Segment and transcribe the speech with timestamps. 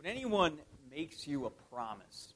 [0.00, 0.58] when anyone
[0.90, 2.32] makes you a promise,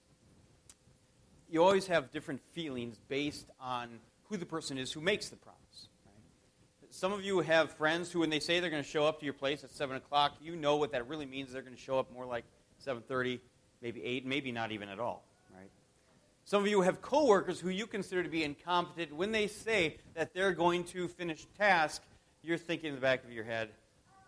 [1.48, 3.88] you always have different feelings based on
[4.24, 5.88] who the person is who makes the promise.
[6.04, 6.90] Right?
[6.90, 9.24] Some of you have friends who, when they say they're going to show up to
[9.24, 11.52] your place at 7 o'clock, you know what that really means.
[11.52, 12.44] They're going to show up more like
[12.86, 13.40] 7.30,
[13.80, 15.24] maybe 8, maybe not even at all.
[15.54, 15.70] Right?
[16.44, 19.16] Some of you have coworkers who you consider to be incompetent.
[19.16, 22.02] When they say that they're going to finish a task,
[22.42, 23.70] you're thinking in the back of your head,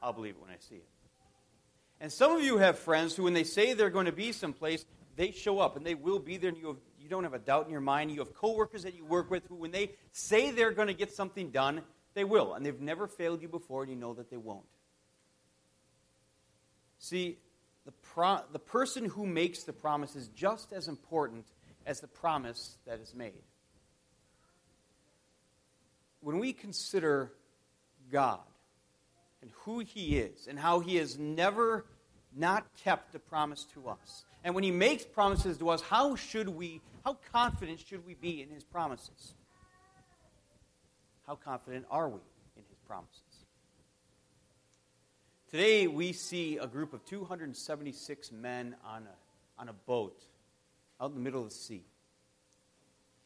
[0.02, 0.86] I'll believe it when I see it.
[2.00, 4.84] And some of you have friends who, when they say they're going to be someplace,
[5.16, 7.38] they show up and they will be there, and you, have, you don't have a
[7.38, 8.10] doubt in your mind.
[8.10, 11.12] You have coworkers that you work with who, when they say they're going to get
[11.12, 11.82] something done,
[12.14, 12.54] they will.
[12.54, 14.66] And they've never failed you before, and you know that they won't.
[16.98, 17.38] See,
[17.84, 21.46] the, pro- the person who makes the promise is just as important
[21.86, 23.32] as the promise that is made.
[26.20, 27.32] When we consider
[28.10, 28.40] God,
[29.42, 31.84] and who He is and how He has never
[32.34, 34.24] not kept a promise to us.
[34.44, 38.42] And when He makes promises to us, how should we, how confident should we be
[38.42, 39.34] in His promises?
[41.26, 42.20] How confident are we
[42.56, 43.22] in His promises?
[45.50, 50.22] Today we see a group of 276 men on a, on a boat
[51.00, 51.84] out in the middle of the sea.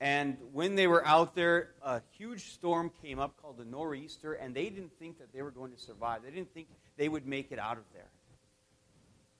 [0.01, 4.55] And when they were out there, a huge storm came up called the nor'easter, and
[4.55, 6.23] they didn't think that they were going to survive.
[6.23, 8.09] They didn't think they would make it out of there.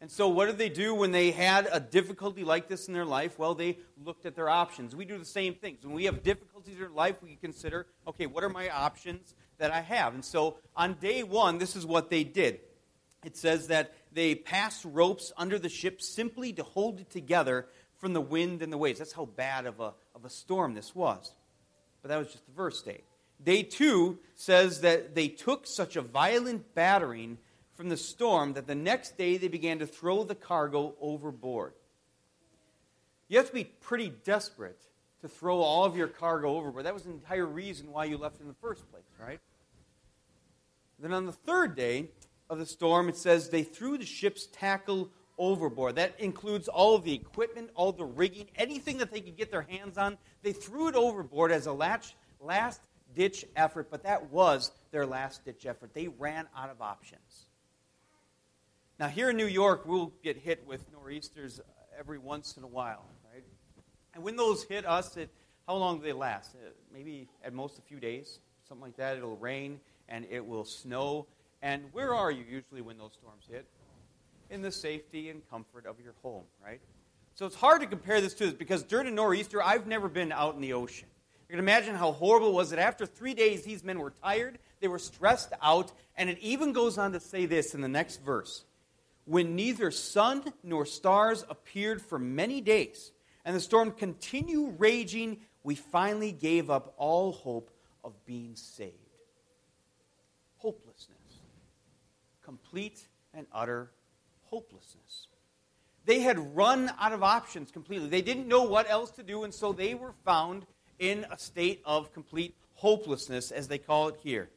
[0.03, 3.05] And so, what did they do when they had a difficulty like this in their
[3.05, 3.39] life?
[3.39, 4.97] Well, they looked at their options.
[4.97, 5.85] We do the same things.
[5.85, 9.71] When we have difficulties in our life, we consider, okay, what are my options that
[9.71, 10.15] I have?
[10.15, 12.61] And so, on day one, this is what they did.
[13.25, 17.67] It says that they passed ropes under the ship simply to hold it together
[17.99, 18.99] from the wind and the waves.
[18.99, 21.33] That's how bad of a, of a storm this was.
[22.03, 23.03] But that was just the first day.
[23.43, 27.39] Day two says that they took such a violent battering
[27.75, 31.73] from the storm that the next day they began to throw the cargo overboard.
[33.29, 34.81] You have to be pretty desperate
[35.23, 36.85] to throw all of your cargo overboard.
[36.85, 39.41] That was the entire reason why you left in the first place, right?
[40.99, 42.11] Then on the third day
[42.51, 45.11] of the storm, it says they threw the ship's tackle
[45.41, 45.97] overboard.
[45.97, 49.99] That includes all the equipment, all the rigging, anything that they could get their hands
[49.99, 50.19] on.
[50.43, 52.81] They threw it overboard as a last
[53.17, 55.93] ditch effort, but that was their last ditch effort.
[55.95, 57.47] They ran out of options.
[58.99, 61.61] Now, here in New York, we'll get hit with nor'easters
[61.99, 63.43] every once in a while, right?
[64.15, 65.31] And when those hit us, it,
[65.67, 66.55] how long do they last?
[66.55, 69.17] Uh, maybe at most a few days, something like that.
[69.17, 71.27] It'll rain and it will snow.
[71.63, 73.67] And where are you usually when those storms hit?
[74.51, 76.81] In the safety and comfort of your home, right?
[77.35, 80.33] So it's hard to compare this to this because during a nor'easter, I've never been
[80.33, 81.09] out in the ocean.
[81.49, 84.59] You can imagine how horrible it was that after three days, these men were tired,
[84.81, 88.23] they were stressed out, and it even goes on to say this in the next
[88.23, 88.65] verse
[89.25, 93.11] When neither sun nor stars appeared for many days,
[93.45, 97.71] and the storm continued raging, we finally gave up all hope
[98.05, 98.95] of being saved.
[100.59, 101.17] Hopelessness.
[102.43, 103.01] Complete
[103.35, 103.91] and utter
[104.51, 105.29] hopelessness.
[106.05, 108.09] They had run out of options completely.
[108.09, 110.67] They didn't know what else to do, and so they were found
[110.99, 114.49] in a state of complete hopelessness, as they call it here.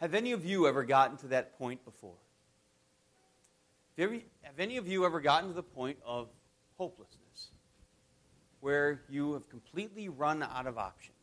[0.00, 2.16] Have any of you ever gotten to that point before?
[3.98, 6.28] Have any of you ever gotten to the point of
[6.76, 7.50] hopelessness
[8.60, 11.16] where you have completely run out of options?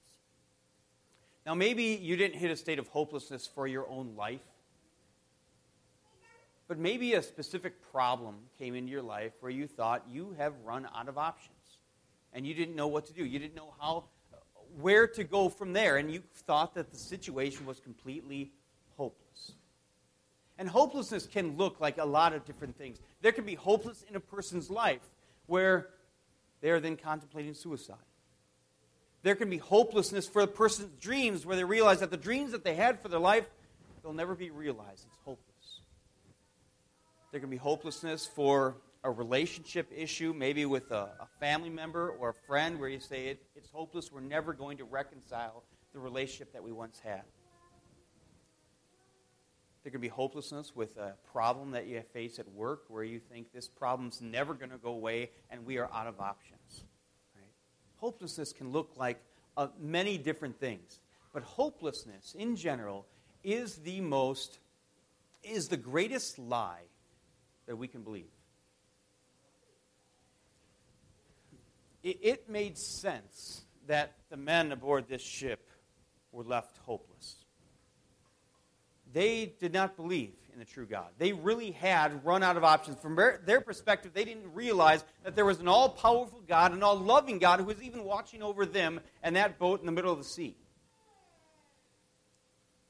[1.46, 4.40] Now, maybe you didn't hit a state of hopelessness for your own life,
[6.70, 10.88] but maybe a specific problem came into your life where you thought you have run
[10.96, 11.50] out of options
[12.32, 13.26] and you didn't know what to do.
[13.26, 14.06] You didn't know how
[14.80, 18.52] where to go from there and you thought that the situation was completely
[18.98, 19.54] hopeless.
[20.60, 23.00] And hopelessness can look like a lot of different things.
[23.22, 25.02] There can be hopeless in a person's life
[25.48, 25.88] where
[26.62, 27.98] they are then contemplating suicide.
[29.24, 32.64] There can be hopelessness for a person's dreams where they realize that the dreams that
[32.64, 33.50] they had for their life,
[34.04, 35.08] they'll never be realized.
[35.08, 35.49] It's hopeless.
[37.32, 42.30] There can be hopelessness for a relationship issue, maybe with a, a family member or
[42.30, 44.12] a friend, where you say it, it's hopeless.
[44.12, 47.22] We're never going to reconcile the relationship that we once had.
[49.84, 53.54] There can be hopelessness with a problem that you face at work where you think
[53.54, 56.84] this problem's never going to go away and we are out of options.
[57.36, 57.46] Right?
[57.98, 59.22] Hopelessness can look like
[59.56, 61.00] uh, many different things.
[61.32, 63.06] But hopelessness, in general,
[63.44, 64.60] is the most,
[65.44, 66.89] is the greatest lie
[67.70, 68.26] that we can believe.
[72.02, 75.70] It, it made sense that the men aboard this ship
[76.32, 77.36] were left hopeless.
[79.14, 81.10] They did not believe in the true God.
[81.20, 82.98] They really had run out of options.
[83.02, 86.82] From their, their perspective, they didn't realize that there was an all powerful God, an
[86.82, 90.12] all loving God who was even watching over them and that boat in the middle
[90.12, 90.56] of the sea.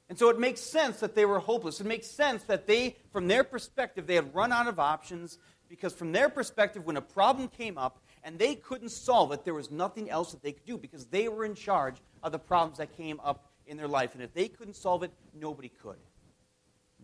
[0.09, 1.79] And so it makes sense that they were hopeless.
[1.79, 5.38] It makes sense that they, from their perspective, they had run out of options
[5.69, 9.53] because, from their perspective, when a problem came up and they couldn't solve it, there
[9.53, 12.79] was nothing else that they could do because they were in charge of the problems
[12.79, 14.15] that came up in their life.
[14.15, 15.97] And if they couldn't solve it, nobody could.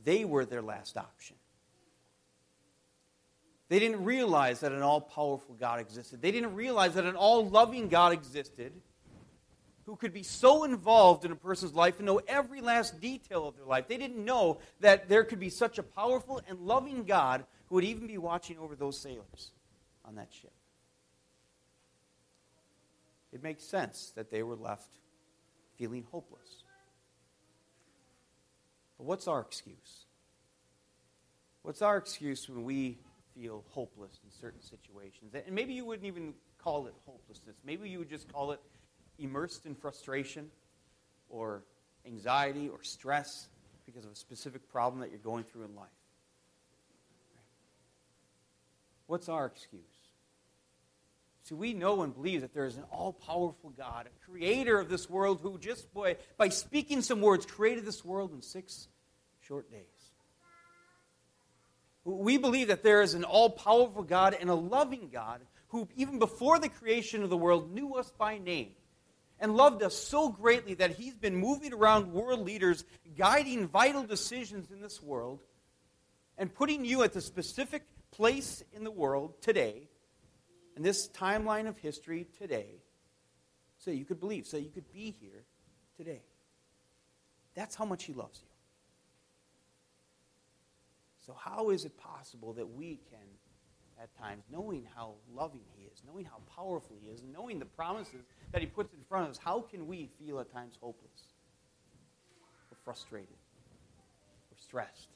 [0.04, 1.36] They were their last option.
[3.70, 6.22] They didn't realize that an all powerful God existed.
[6.22, 8.74] They didn't realize that an all loving God existed
[9.86, 13.56] who could be so involved in a person's life and know every last detail of
[13.56, 13.88] their life.
[13.88, 17.84] They didn't know that there could be such a powerful and loving God who would
[17.84, 19.52] even be watching over those sailors
[20.04, 20.54] on that ship.
[23.32, 24.90] It makes sense that they were left
[25.78, 26.64] feeling hopeless.
[28.98, 30.06] But what's our excuse?
[31.62, 32.98] What's our excuse when we
[33.36, 35.34] feel hopeless in certain situations?
[35.34, 37.58] And maybe you wouldn't even call it hopelessness.
[37.66, 38.62] Maybe you would just call it
[39.20, 40.50] immersed in frustration
[41.30, 41.64] or
[42.06, 43.48] anxiety or stress
[43.86, 45.88] because of a specific problem that you're going through in life.
[49.08, 49.82] What's our excuse?
[51.44, 54.90] See, we know and believe that there is an all powerful God, a creator of
[54.90, 58.88] this world, who just by, by speaking some words created this world in six
[59.42, 59.82] short days.
[62.04, 66.18] We believe that there is an all powerful God and a loving God who, even
[66.18, 68.70] before the creation of the world, knew us by name
[69.46, 72.84] and loved us so greatly that he's been moving around world leaders,
[73.16, 75.40] guiding vital decisions in this world,
[76.36, 79.88] and putting you at the specific place in the world today,
[80.76, 82.82] in this timeline of history today,
[83.78, 85.44] so you could believe, so you could be here
[85.96, 86.24] today.
[87.54, 88.50] That's how much he loves you.
[91.24, 93.28] So, how is it possible that we can
[94.02, 97.66] at times, knowing how loving He is, knowing how powerful He is, and knowing the
[97.66, 101.34] promises that He puts in front of us, how can we feel at times hopeless?
[102.72, 103.38] Or frustrated.
[104.52, 105.10] Or stressed.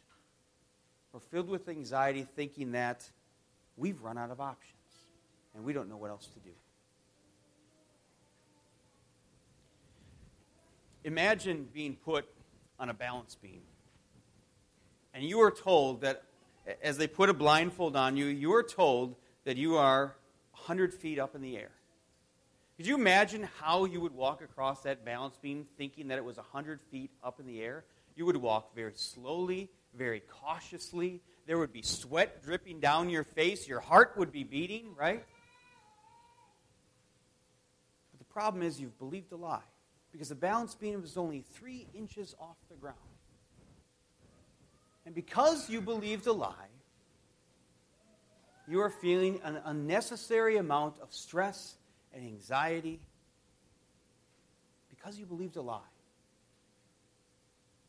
[1.14, 3.10] Or filled with anxiety, thinking that
[3.78, 4.74] we've run out of options
[5.56, 6.52] and we don't know what else to do?
[11.04, 12.26] Imagine being put
[12.80, 13.62] on a balance beam
[15.14, 16.24] and you are told that
[16.82, 20.16] as they put a blindfold on you, you are told that you are
[20.52, 21.72] 100 feet up in the air.
[22.78, 26.38] Could you imagine how you would walk across that balance beam thinking that it was
[26.38, 27.84] 100 feet up in the air?
[28.16, 31.22] You would walk very slowly, very cautiously.
[31.46, 33.68] There would be sweat dripping down your face.
[33.68, 35.26] Your heart would be beating, right?
[38.12, 39.60] But the problem is you've believed a lie
[40.12, 42.98] because the balance beam is only three inches off the ground.
[45.10, 46.54] And because you believed a lie,
[48.68, 51.78] you are feeling an unnecessary amount of stress
[52.14, 53.00] and anxiety
[54.88, 55.80] because you believed a lie.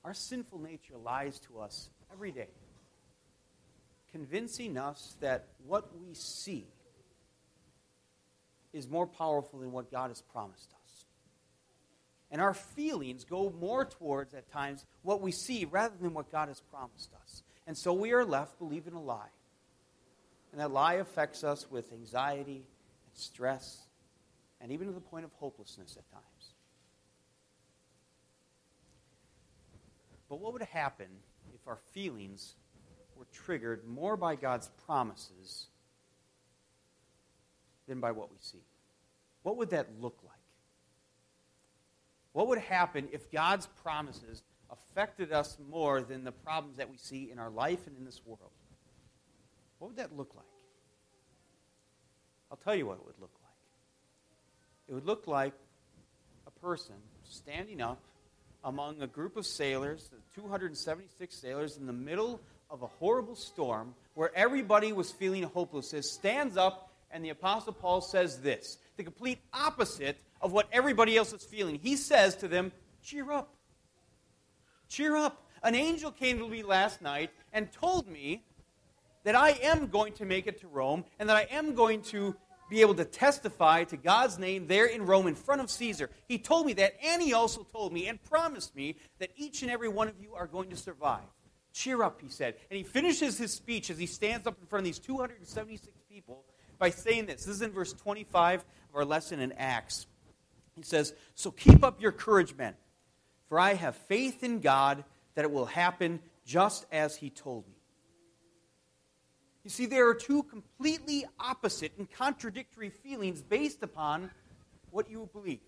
[0.02, 2.49] Our sinful nature lies to us every day,
[4.12, 6.69] convincing us that what we see
[8.72, 10.80] is more powerful than what God has promised us.
[12.31, 16.49] And our feelings go more towards, at times, what we see rather than what God
[16.49, 17.43] has promised us.
[17.67, 19.31] And so we are left believing a lie.
[20.53, 22.65] And that lie affects us with anxiety
[23.06, 23.82] and stress
[24.60, 26.55] and even to the point of hopelessness at times.
[30.29, 31.08] But what would happen
[31.55, 32.55] if our feelings
[33.17, 35.67] were triggered more by God's promises
[37.89, 38.63] than by what we see?
[39.43, 40.40] What would that look like?
[42.32, 47.31] What would happen if God's promises affected us more than the problems that we see
[47.31, 48.53] in our life and in this world?
[49.79, 50.44] What would that look like?
[52.51, 53.51] I'll tell you what it would look like.
[54.89, 55.55] It would look like
[56.46, 58.01] a person standing up
[58.65, 64.31] among a group of sailors, 276 sailors, in the middle of a horrible storm where
[64.37, 70.21] everybody was feeling hopeless, stands up, and the Apostle Paul says this the complete opposite
[70.43, 71.77] of what everybody else is feeling.
[71.83, 72.71] He says to them,
[73.03, 73.55] Cheer up.
[74.91, 75.47] Cheer up.
[75.63, 78.45] An angel came to me last night and told me
[79.25, 82.37] that I am going to make it to Rome and that I am going to
[82.69, 86.11] be able to testify to God's name there in Rome in front of Caesar.
[86.29, 89.71] He told me that, and he also told me and promised me that each and
[89.71, 91.25] every one of you are going to survive.
[91.73, 92.57] Cheer up, he said.
[92.71, 96.45] And he finishes his speech as he stands up in front of these 276 people
[96.81, 97.44] by saying this.
[97.44, 100.06] This is in verse 25 of our lesson in Acts.
[100.75, 102.75] He says, So keep up your courage, men,
[103.49, 105.05] for I have faith in God
[105.37, 107.75] that it will happen just as he told me.
[109.63, 114.31] You see, there are two completely opposite and contradictory feelings based upon
[114.91, 115.60] what you believe.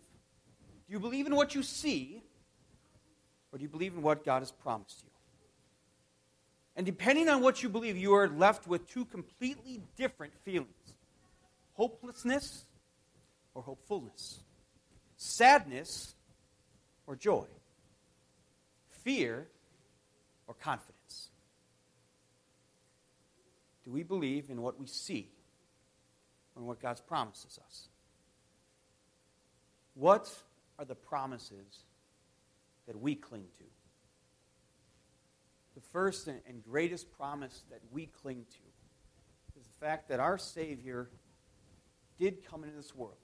[0.86, 2.22] Do you believe in what you see,
[3.52, 5.10] or do you believe in what God has promised you?
[6.74, 10.81] And depending on what you believe, you are left with two completely different feelings
[11.74, 12.64] hopelessness
[13.54, 14.40] or hopefulness,
[15.16, 16.14] sadness
[17.06, 17.46] or joy,
[19.02, 19.48] fear
[20.46, 21.28] or confidence.
[23.84, 25.28] Do we believe in what we see
[26.54, 27.88] or what God promises us?
[29.94, 30.32] What
[30.78, 31.84] are the promises
[32.86, 33.64] that we cling to?
[35.74, 41.08] The first and greatest promise that we cling to is the fact that our Savior
[42.22, 43.16] did come into this world.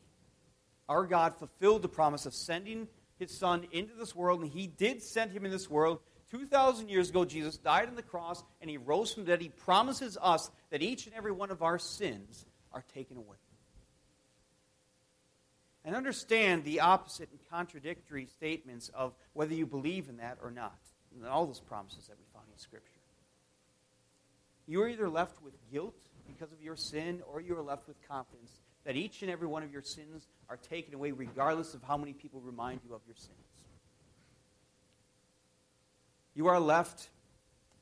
[0.88, 5.02] Our God fulfilled the promise of sending his Son into this world, and he did
[5.02, 6.00] send him in this world.
[6.32, 9.40] 2,000 years ago, Jesus died on the cross, and he rose from the dead.
[9.40, 13.36] He promises us that each and every one of our sins are taken away.
[15.84, 20.76] And understand the opposite and contradictory statements of whether you believe in that or not.
[21.14, 23.00] And all those promises that we find in Scripture.
[24.66, 25.94] You are either left with guilt
[26.26, 29.62] because of your sin, or you are left with confidence that each and every one
[29.62, 33.16] of your sins are taken away, regardless of how many people remind you of your
[33.16, 33.36] sins.
[36.34, 37.10] You are left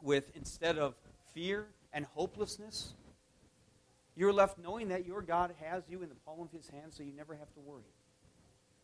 [0.03, 0.97] with, instead of
[1.33, 2.93] fear and hopelessness,
[4.17, 7.05] you're left knowing that your God has you in the palm of his hand, so
[7.05, 7.85] you never have to worry.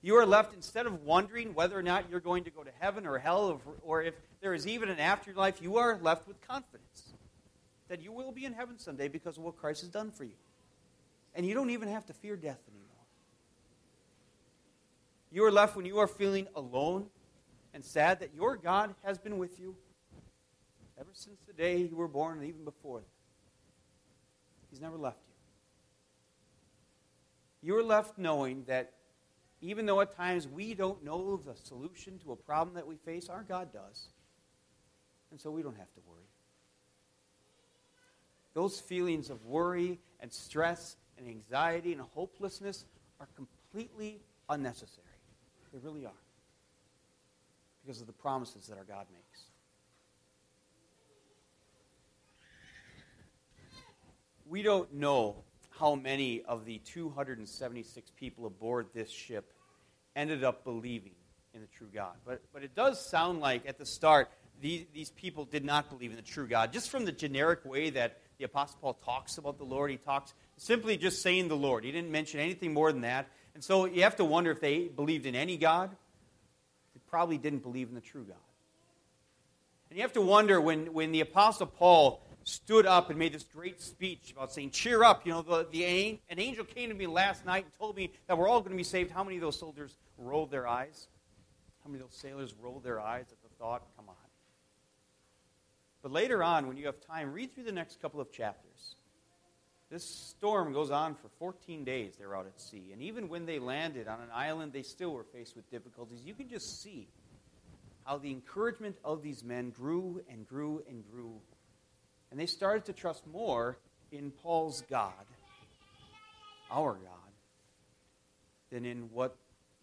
[0.00, 3.04] You are left, instead of wondering whether or not you're going to go to heaven
[3.04, 7.14] or hell, or if there is even an afterlife, you are left with confidence
[7.88, 10.36] that you will be in heaven someday because of what Christ has done for you.
[11.34, 12.88] And you don't even have to fear death anymore.
[15.30, 17.06] You are left when you are feeling alone
[17.72, 19.74] and sad that your God has been with you
[21.00, 23.06] ever since the day you were born and even before that.
[24.70, 25.18] He's never left
[27.62, 27.68] you.
[27.68, 28.92] You are left knowing that
[29.62, 33.28] even though at times we don't know the solution to a problem that we face,
[33.28, 34.08] our God does.
[35.30, 36.26] And so we don't have to worry.
[38.54, 42.84] Those feelings of worry and stress and anxiety and hopelessness
[43.20, 45.06] are completely unnecessary.
[45.72, 46.12] They really are.
[47.84, 49.44] Because of the promises that our God makes.
[54.46, 55.36] We don't know
[55.70, 59.52] how many of the 276 people aboard this ship
[60.14, 61.14] ended up believing
[61.54, 62.14] in the true God.
[62.24, 66.10] But, but it does sound like at the start these, these people did not believe
[66.10, 66.72] in the true God.
[66.72, 70.34] Just from the generic way that the Apostle Paul talks about the Lord, he talks
[70.56, 71.84] simply just saying the Lord.
[71.84, 73.28] He didn't mention anything more than that.
[73.54, 75.90] And so you have to wonder if they believed in any God.
[76.92, 78.36] They probably didn't believe in the true God.
[79.90, 83.44] And you have to wonder when, when the Apostle Paul stood up and made this
[83.44, 85.24] great speech about saying, Cheer up.
[85.24, 88.36] You know, the, the, an angel came to me last night and told me that
[88.36, 89.12] we're all going to be saved.
[89.12, 91.06] How many of those soldiers rolled their eyes?
[91.84, 93.82] How many of those sailors rolled their eyes at the thought?
[93.96, 94.21] Come on.
[96.02, 98.96] But later on, when you have time, read through the next couple of chapters.
[99.88, 102.14] This storm goes on for 14 days.
[102.18, 102.90] They're out at sea.
[102.92, 106.20] And even when they landed on an island, they still were faced with difficulties.
[106.24, 107.08] You can just see
[108.04, 111.34] how the encouragement of these men grew and grew and grew.
[112.30, 113.78] And they started to trust more
[114.10, 115.12] in Paul's God,
[116.70, 117.32] our God,
[118.70, 119.36] than in what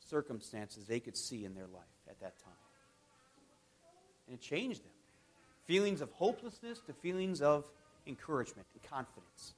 [0.09, 2.53] circumstances they could see in their life at that time.
[4.27, 4.91] And it changed them.
[5.69, 7.63] Feelings of hopelessness to feelings of
[8.07, 9.53] encouragement and confidence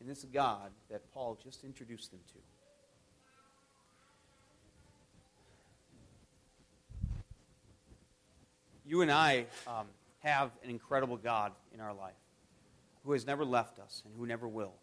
[0.00, 2.38] in this God that Paul just introduced them to.
[8.86, 9.86] You and I um,
[10.20, 12.12] have an incredible God in our life
[13.04, 14.74] who has never left us and who never will.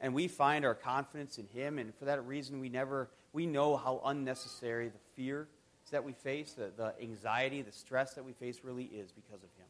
[0.00, 3.76] And we find our confidence in him, and for that reason, we never we know
[3.76, 5.48] how unnecessary the fear
[5.90, 9.50] that we face, the, the anxiety, the stress that we face really is because of
[9.56, 9.66] him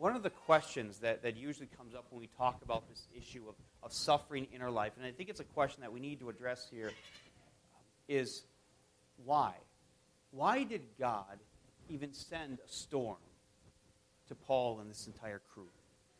[0.00, 3.42] one of the questions that, that usually comes up when we talk about this issue
[3.46, 6.20] of, of suffering in our life, and I think it's a question that we need
[6.20, 6.90] to address here,
[8.08, 8.42] is
[9.26, 9.52] why?
[10.30, 11.38] Why did God
[11.90, 13.18] even send a storm
[14.28, 15.68] to Paul and this entire crew?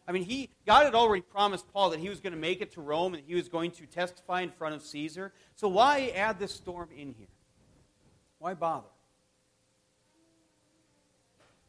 [0.07, 2.73] I mean, he, God had already promised Paul that he was going to make it
[2.73, 5.33] to Rome and he was going to testify in front of Caesar.
[5.55, 7.29] So why add this storm in here?
[8.41, 8.89] Why bother?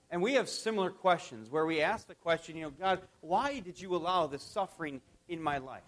[0.09, 3.79] And we have similar questions where we ask the question, you know, God, why did
[3.79, 4.99] you allow this suffering
[5.29, 5.83] in my life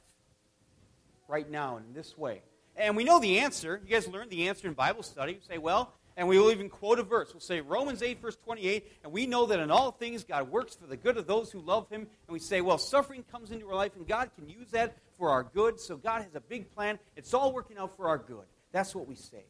[1.27, 2.41] right now in this way?
[2.75, 3.81] And we know the answer.
[3.85, 5.33] You guys learned the answer in Bible study.
[5.33, 7.29] You say, well, And we will even quote a verse.
[7.33, 10.75] We'll say Romans 8, verse 28, and we know that in all things God works
[10.75, 12.01] for the good of those who love Him.
[12.01, 15.29] And we say, well, suffering comes into our life, and God can use that for
[15.29, 15.79] our good.
[15.79, 16.99] So God has a big plan.
[17.15, 18.45] It's all working out for our good.
[18.71, 19.43] That's what we say.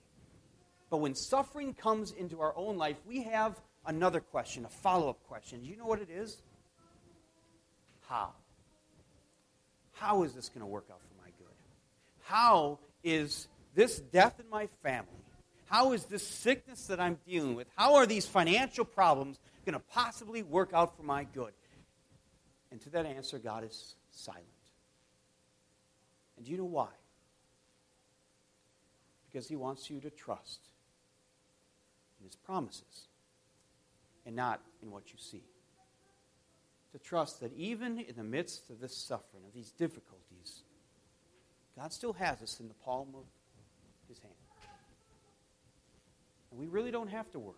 [0.93, 5.17] But when suffering comes into our own life, we have another question, a follow up
[5.27, 5.65] question.
[5.65, 6.37] You know what it is?
[8.07, 8.29] How?
[9.93, 11.55] How is this going to work out for my good?
[12.25, 15.07] How is this death in my family?
[15.65, 17.65] How is this sickness that I'm dealing with?
[17.75, 21.53] How are these financial problems going to possibly work out for my good?
[22.69, 24.45] And to that answer, God is silent.
[26.37, 26.89] And do you know why?
[29.31, 30.59] Because He wants you to trust
[32.23, 33.07] in His promises
[34.25, 35.43] and not in what you see.
[36.93, 40.63] To trust that even in the midst of this suffering, of these difficulties,
[41.77, 43.25] God still has us in the palm of
[44.07, 44.33] His hand.
[46.51, 47.55] And we really don't have to worry.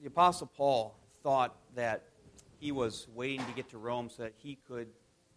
[0.00, 2.04] The Apostle Paul thought that
[2.58, 4.88] he was waiting to get to Rome so that he could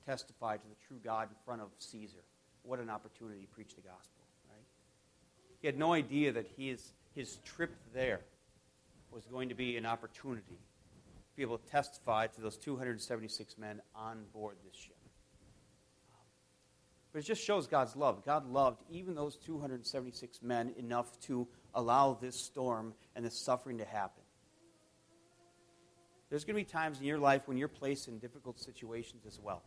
[0.05, 2.24] testify to the true God in front of Caesar.
[2.63, 4.66] What an opportunity to preach the gospel, right?
[5.62, 8.22] He had no idea that his, his trip there
[9.12, 10.60] was going to be an opportunity
[11.30, 14.96] to be able to testify to those 276 men on board this ship.
[17.12, 18.24] But it just shows God's love.
[18.24, 23.86] God loved even those 276 men enough to allow this storm and this suffering to
[23.86, 24.22] happen.
[26.30, 29.39] There's going to be times in your life when you're placed in difficult situations as
[29.39, 29.63] well.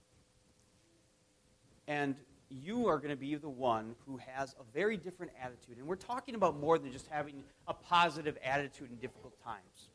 [1.89, 2.15] And
[2.53, 5.79] you are going to be the one who has a very different attitude.
[5.79, 9.89] And we're talking about more than just having a positive attitude in difficult times.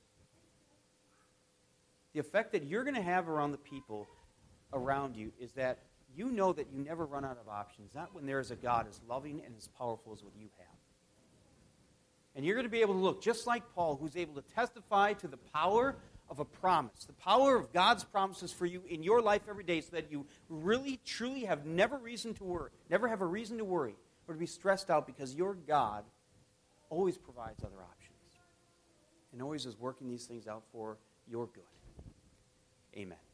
[2.14, 4.08] The effect that you're going to have around the people
[4.74, 5.80] around you is that
[6.16, 8.88] you know that you never run out of options, not when there is a God
[8.90, 10.68] as loving and as powerful as what you have.
[12.36, 15.14] And you're going to be able to look just like Paul, who's able to testify
[15.14, 15.96] to the power
[16.29, 19.82] of a promise, the power of God's promises for you in your life every day,
[19.82, 23.65] so that you really, truly have never reason to worry, never have a reason to
[23.65, 23.95] worry
[24.28, 26.04] or to be stressed out because your God
[26.89, 27.97] always provides other options
[29.34, 30.97] and always is working these things out for
[31.28, 31.63] your good.
[32.95, 33.27] Amen.